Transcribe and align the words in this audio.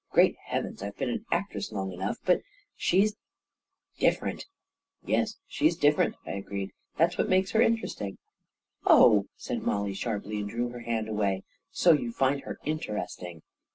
Great 0.09 0.35
heavens! 0.45 0.81
I've 0.81 0.97
been 0.97 1.11
an 1.11 1.25
actress 1.31 1.71
long 1.71 1.91
enough 1.91 2.17
I 2.23 2.25
But 2.25 2.41
she's— 2.75 3.15
different!"" 4.05 4.47
Yes, 5.05 5.37
she's 5.47 5.75
different," 5.75 6.15
I 6.25 6.31
agreed." 6.31 6.71
That's 6.97 7.19
what 7.19 7.29
makes 7.29 7.51
her 7.51 7.61
interesting."" 7.61 8.17
Oh," 8.97 9.27
said 9.37 9.61
Mollie 9.61 9.93
sharply, 9.93 10.39
and 10.39 10.49
drew 10.49 10.69
her 10.69 10.79
hand 10.79 11.07
away;" 11.07 11.43
so 11.71 11.91
you 11.91 12.11
find 12.11 12.41
her 12.41 12.57
interesting! 12.65 13.43